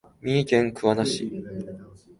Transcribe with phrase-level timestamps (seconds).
[0.23, 1.31] 三重県桑名市